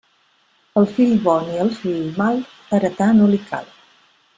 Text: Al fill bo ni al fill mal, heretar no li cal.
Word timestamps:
Al 0.81 0.87
fill 0.95 1.11
bo 1.27 1.35
ni 1.49 1.61
al 1.65 1.69
fill 1.83 2.03
mal, 2.23 2.43
heretar 2.79 3.15
no 3.23 3.33
li 3.35 3.45
cal. 3.53 3.73